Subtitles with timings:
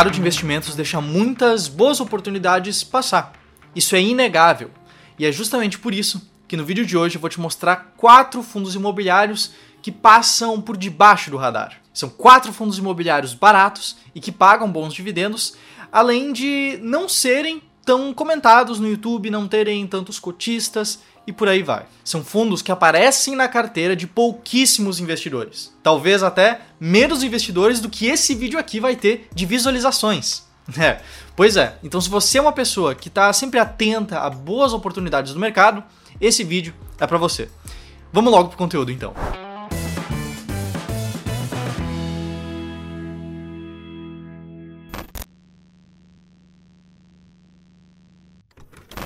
[0.00, 3.34] mercado de investimentos deixa muitas boas oportunidades passar.
[3.76, 4.70] Isso é inegável.
[5.18, 8.42] E é justamente por isso que no vídeo de hoje eu vou te mostrar quatro
[8.42, 9.52] fundos imobiliários
[9.82, 11.82] que passam por debaixo do radar.
[11.92, 15.54] São quatro fundos imobiliários baratos e que pagam bons dividendos,
[15.92, 21.62] além de não serem tão comentados no YouTube, não terem tantos cotistas e por aí
[21.62, 21.86] vai.
[22.04, 25.72] São fundos que aparecem na carteira de pouquíssimos investidores.
[25.82, 30.48] Talvez até menos investidores do que esse vídeo aqui vai ter de visualizações.
[30.78, 31.00] É,
[31.34, 31.76] pois é.
[31.82, 35.82] Então, se você é uma pessoa que está sempre atenta a boas oportunidades do mercado,
[36.20, 37.48] esse vídeo é para você.
[38.12, 39.12] Vamos logo pro conteúdo então.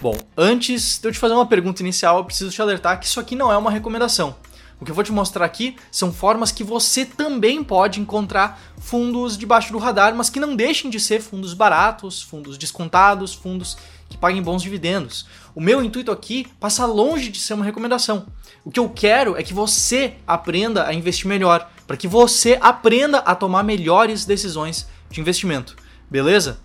[0.04, 3.18] Bom, antes de eu te fazer uma pergunta inicial, eu preciso te alertar que isso
[3.18, 4.36] aqui não é uma recomendação.
[4.78, 9.34] O que eu vou te mostrar aqui são formas que você também pode encontrar fundos
[9.38, 13.78] debaixo do radar, mas que não deixem de ser fundos baratos, fundos descontados, fundos
[14.10, 15.26] que paguem bons dividendos.
[15.54, 18.26] O meu intuito aqui passa longe de ser uma recomendação.
[18.62, 23.20] O que eu quero é que você aprenda a investir melhor, para que você aprenda
[23.20, 25.74] a tomar melhores decisões de investimento.
[26.10, 26.58] Beleza?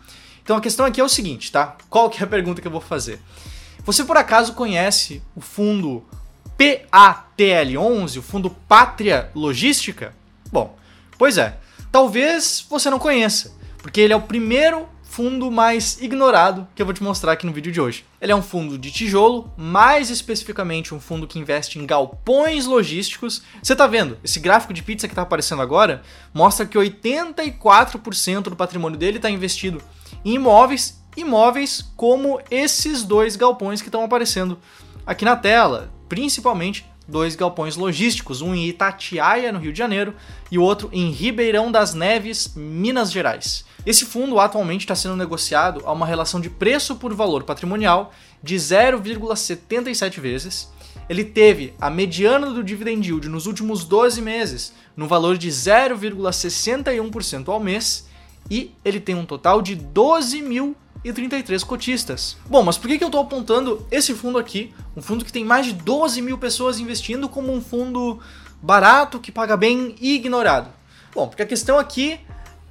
[0.50, 1.78] Então a questão aqui é o seguinte, tá?
[1.92, 3.20] Qual que é a pergunta que eu vou fazer?
[3.86, 6.04] Você por acaso conhece o fundo
[6.58, 10.12] PATL11, o fundo Pátria Logística?
[10.52, 10.76] Bom,
[11.20, 11.60] pois é,
[11.92, 16.96] talvez você não conheça, porque ele é o primeiro fundo mais ignorado que eu vou
[16.96, 18.06] te mostrar aqui no vídeo de hoje.
[18.22, 23.42] Ele é um fundo de tijolo, mais especificamente um fundo que investe em galpões logísticos.
[23.62, 24.18] Você tá vendo?
[24.24, 26.04] Esse gráfico de pizza que tá aparecendo agora
[26.34, 29.82] mostra que 84% do patrimônio dele está investido
[30.24, 34.58] em imóveis, imóveis como esses dois galpões que estão aparecendo
[35.06, 40.14] aqui na tela, principalmente dois galpões logísticos, um em Itatiaia, no Rio de Janeiro,
[40.52, 43.66] e o outro em Ribeirão das Neves, Minas Gerais.
[43.86, 48.56] Esse fundo atualmente está sendo negociado a uma relação de preço por valor patrimonial de
[48.56, 50.70] 0,77 vezes.
[51.10, 57.48] Ele teve a mediana do dividend yield nos últimos 12 meses no valor de 0,61%
[57.48, 58.09] ao mês
[58.50, 62.38] e ele tem um total de 12.033 cotistas.
[62.48, 65.46] Bom, mas por que, que eu estou apontando esse fundo aqui, um fundo que tem
[65.46, 68.20] mais de 12 mil pessoas investindo, como um fundo
[68.62, 70.70] barato, que paga bem e ignorado?
[71.14, 72.20] Bom, porque a questão aqui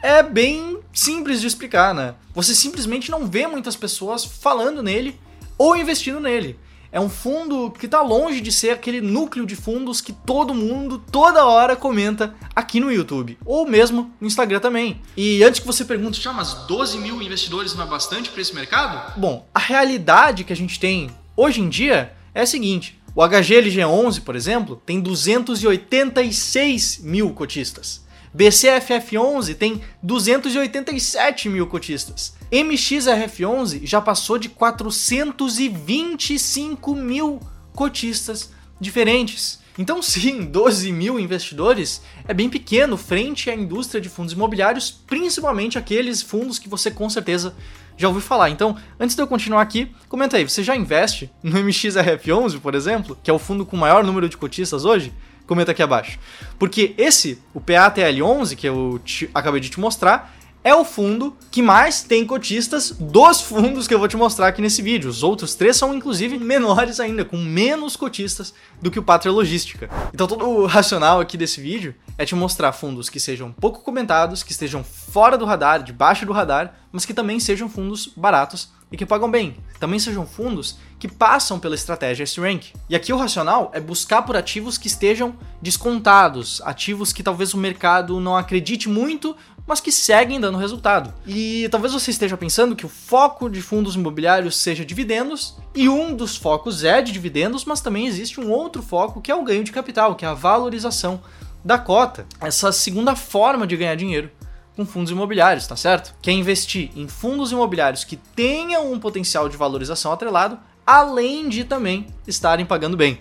[0.02, 2.14] é bem simples de explicar, né?
[2.34, 5.18] Você simplesmente não vê muitas pessoas falando nele
[5.56, 6.58] ou investindo nele.
[6.90, 11.02] É um fundo que está longe de ser aquele núcleo de fundos que todo mundo,
[11.10, 13.38] toda hora, comenta aqui no YouTube.
[13.44, 15.00] Ou mesmo no Instagram também.
[15.16, 18.54] E antes que você pergunte, ah, mas 12 mil investidores não é bastante para esse
[18.54, 19.18] mercado?
[19.18, 22.98] Bom, a realidade que a gente tem hoje em dia é a seguinte.
[23.14, 28.06] O HGLG11, por exemplo, tem 286 mil cotistas.
[28.36, 32.36] BCFF11 tem 287 mil cotistas.
[32.50, 37.40] MXRF11 já passou de 425 mil
[37.74, 38.50] cotistas
[38.80, 39.58] diferentes.
[39.78, 45.78] Então, sim, 12 mil investidores é bem pequeno frente à indústria de fundos imobiliários, principalmente
[45.78, 47.54] aqueles fundos que você com certeza
[47.96, 48.50] já ouviu falar.
[48.50, 53.16] Então, antes de eu continuar aqui, comenta aí, você já investe no MXRF11, por exemplo,
[53.22, 55.12] que é o fundo com maior número de cotistas hoje?
[55.48, 56.18] Comenta aqui abaixo.
[56.58, 61.62] Porque esse, o PATL11, que eu te, acabei de te mostrar, é o fundo que
[61.62, 65.08] mais tem cotistas dos fundos que eu vou te mostrar aqui nesse vídeo.
[65.08, 69.88] Os outros três são inclusive menores ainda, com menos cotistas do que o Pátria Logística.
[70.12, 74.42] Então todo o racional aqui desse vídeo é te mostrar fundos que sejam pouco comentados,
[74.42, 78.96] que estejam fora do radar, debaixo do radar, mas que também sejam fundos baratos e
[78.96, 79.56] que pagam bem.
[79.78, 82.72] Também sejam fundos que passam pela estratégia S-Rank.
[82.88, 87.58] E aqui o racional é buscar por ativos que estejam descontados, ativos que talvez o
[87.58, 91.12] mercado não acredite muito, mas que seguem dando resultado.
[91.26, 96.16] E talvez você esteja pensando que o foco de fundos imobiliários seja dividendos, e um
[96.16, 99.62] dos focos é de dividendos, mas também existe um outro foco que é o ganho
[99.62, 101.20] de capital, que é a valorização
[101.62, 102.26] da cota.
[102.40, 104.30] Essa segunda forma de ganhar dinheiro
[104.78, 106.14] com fundos imobiliários, tá certo?
[106.22, 112.06] Quer investir em fundos imobiliários que tenham um potencial de valorização atrelado, além de também
[112.28, 113.18] estarem pagando bem.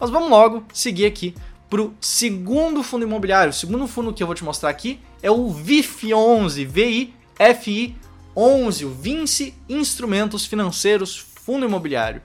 [0.00, 1.32] Mas vamos logo seguir aqui
[1.70, 3.50] para o segundo fundo imobiliário.
[3.50, 6.68] O segundo fundo que eu vou te mostrar aqui é o VIF11,
[7.38, 12.20] VIFI11, o Vinci Instrumentos Financeiros Fundo Imobiliário.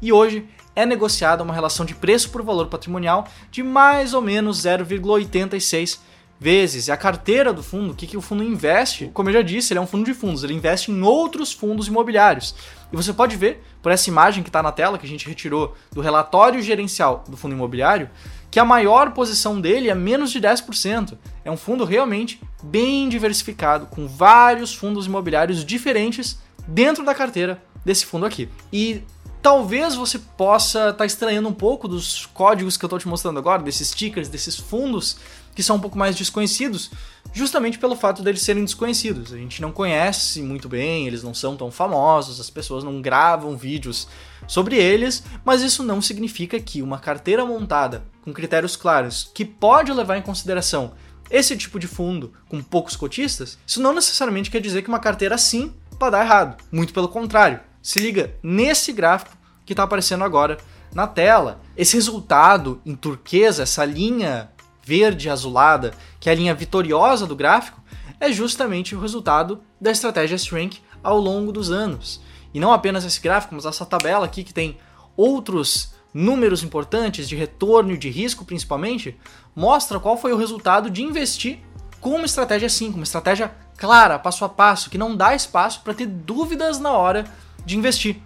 [0.00, 4.62] e hoje é negociada uma relação de preço por valor patrimonial de mais ou menos
[4.62, 5.98] 0,86
[6.42, 6.88] vezes.
[6.88, 9.10] E a carteira do fundo, o que, que o fundo investe?
[9.14, 11.86] Como eu já disse, ele é um fundo de fundos, ele investe em outros fundos
[11.86, 12.54] imobiliários.
[12.92, 15.74] E você pode ver, por essa imagem que está na tela, que a gente retirou
[15.92, 18.10] do relatório gerencial do fundo imobiliário,
[18.50, 21.16] que a maior posição dele é menos de 10%.
[21.44, 28.04] É um fundo realmente bem diversificado, com vários fundos imobiliários diferentes dentro da carteira desse
[28.04, 28.48] fundo aqui.
[28.72, 29.02] E
[29.42, 33.40] Talvez você possa estar tá estranhando um pouco dos códigos que eu estou te mostrando
[33.40, 35.16] agora, desses stickers, desses fundos
[35.52, 36.92] que são um pouco mais desconhecidos,
[37.32, 39.32] justamente pelo fato deles serem desconhecidos.
[39.32, 43.56] A gente não conhece muito bem, eles não são tão famosos, as pessoas não gravam
[43.56, 44.06] vídeos
[44.46, 49.92] sobre eles, mas isso não significa que uma carteira montada com critérios claros, que pode
[49.92, 50.92] levar em consideração
[51.28, 55.34] esse tipo de fundo com poucos cotistas, isso não necessariamente quer dizer que uma carteira
[55.34, 56.62] assim vai dar errado.
[56.70, 57.71] Muito pelo contrário.
[57.82, 59.36] Se liga nesse gráfico
[59.66, 60.58] que está aparecendo agora
[60.94, 61.60] na tela.
[61.76, 64.50] Esse resultado em turquesa, essa linha
[64.84, 67.80] verde azulada, que é a linha vitoriosa do gráfico,
[68.20, 72.20] é justamente o resultado da estratégia Shrink ao longo dos anos.
[72.54, 74.76] E não apenas esse gráfico, mas essa tabela aqui que tem
[75.16, 79.16] outros números importantes de retorno e de risco principalmente,
[79.56, 81.58] mostra qual foi o resultado de investir
[82.00, 85.80] com uma estratégia assim, com uma estratégia clara, passo a passo, que não dá espaço
[85.82, 87.24] para ter dúvidas na hora
[87.64, 88.16] de investir.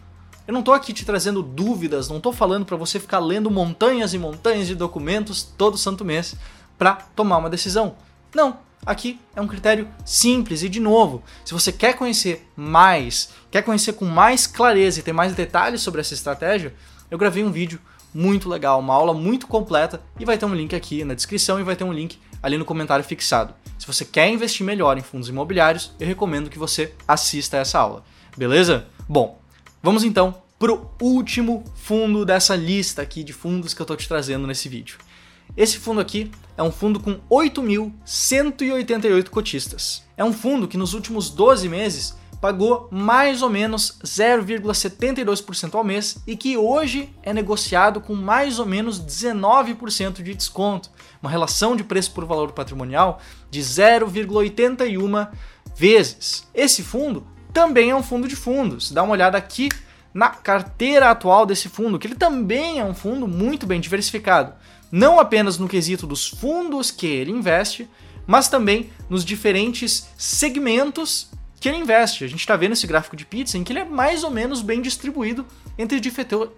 [0.46, 4.14] Eu não estou aqui te trazendo dúvidas, não estou falando para você ficar lendo montanhas
[4.14, 6.36] e montanhas de documentos todo santo mês
[6.78, 7.96] para tomar uma decisão.
[8.34, 13.62] Não, aqui é um critério simples e de novo, se você quer conhecer mais, quer
[13.62, 16.72] conhecer com mais clareza e ter mais detalhes sobre essa estratégia,
[17.10, 17.80] eu gravei um vídeo
[18.14, 21.64] muito legal, uma aula muito completa e vai ter um link aqui na descrição e
[21.64, 23.52] vai ter um link ali no comentário fixado.
[23.78, 28.04] Se você quer investir melhor em fundos imobiliários, eu recomendo que você assista essa aula.
[28.36, 28.86] Beleza?
[29.08, 29.38] Bom,
[29.80, 34.48] vamos então pro último fundo dessa lista aqui de fundos que eu estou te trazendo
[34.48, 34.98] nesse vídeo.
[35.56, 40.02] Esse fundo aqui é um fundo com 8.188 cotistas.
[40.16, 46.18] É um fundo que nos últimos 12 meses pagou mais ou menos 0,72% ao mês
[46.26, 50.90] e que hoje é negociado com mais ou menos 19% de desconto,
[51.22, 53.20] uma relação de preço por valor patrimonial
[53.52, 55.30] de 0,81
[55.76, 56.48] vezes.
[56.52, 57.24] Esse fundo
[57.56, 58.92] também é um fundo de fundos.
[58.92, 59.70] Dá uma olhada aqui
[60.12, 64.52] na carteira atual desse fundo, que ele também é um fundo muito bem diversificado,
[64.92, 67.88] não apenas no quesito dos fundos que ele investe,
[68.26, 72.24] mas também nos diferentes segmentos que ele investe.
[72.24, 74.60] A gente está vendo esse gráfico de pizza em que ele é mais ou menos
[74.60, 75.46] bem distribuído
[75.78, 75.98] entre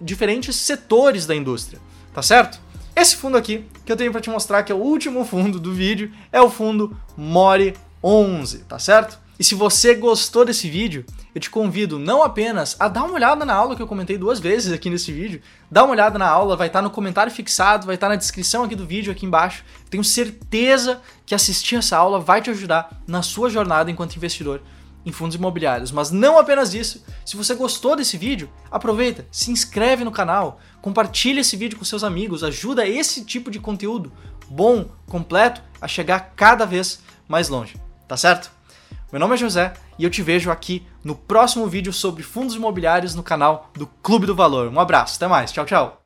[0.00, 1.80] diferentes setores da indústria,
[2.12, 2.60] tá certo?
[2.96, 5.72] Esse fundo aqui, que eu tenho para te mostrar que é o último fundo do
[5.72, 9.27] vídeo, é o fundo More 11, tá certo?
[9.38, 13.44] E se você gostou desse vídeo, eu te convido não apenas a dar uma olhada
[13.44, 15.40] na aula que eu comentei duas vezes aqui nesse vídeo,
[15.70, 18.74] dá uma olhada na aula, vai estar no comentário fixado, vai estar na descrição aqui
[18.74, 19.64] do vídeo aqui embaixo.
[19.88, 24.60] Tenho certeza que assistir essa aula vai te ajudar na sua jornada enquanto investidor
[25.06, 25.92] em fundos imobiliários.
[25.92, 27.04] Mas não apenas isso.
[27.24, 32.02] Se você gostou desse vídeo, aproveita, se inscreve no canal, compartilha esse vídeo com seus
[32.02, 34.12] amigos, ajuda esse tipo de conteúdo
[34.50, 37.76] bom, completo, a chegar cada vez mais longe.
[38.08, 38.57] Tá certo?
[39.10, 43.14] Meu nome é José e eu te vejo aqui no próximo vídeo sobre fundos imobiliários
[43.14, 44.68] no canal do Clube do Valor.
[44.68, 45.97] Um abraço, até mais, tchau, tchau.